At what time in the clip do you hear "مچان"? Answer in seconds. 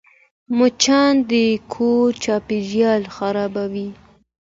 0.57-1.13